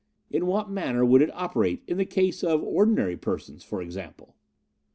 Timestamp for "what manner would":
0.47-1.21